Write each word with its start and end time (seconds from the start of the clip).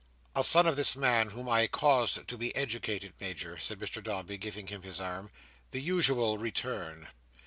"A 0.35 0.43
son 0.43 0.65
of 0.65 0.77
this 0.77 0.95
man's 0.95 1.31
whom 1.33 1.47
I 1.47 1.67
caused 1.67 2.27
to 2.27 2.35
be 2.35 2.55
educated, 2.55 3.13
Major," 3.19 3.55
said 3.55 3.77
Mr 3.77 4.01
Dombey, 4.01 4.39
giving 4.39 4.65
him 4.65 4.81
his 4.81 4.99
arm. 4.99 5.29
"The 5.69 5.79
usual 5.79 6.39
return!" 6.39 7.09